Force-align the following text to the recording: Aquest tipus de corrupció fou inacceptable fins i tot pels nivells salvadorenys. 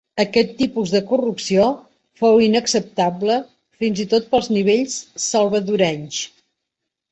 Aquest 0.21 0.53
tipus 0.59 0.93
de 0.93 1.01
corrupció 1.11 1.65
fou 2.21 2.41
inacceptable 2.47 3.37
fins 3.85 4.03
i 4.07 4.07
tot 4.15 4.27
pels 4.33 4.51
nivells 4.57 4.99
salvadorenys. 5.29 6.27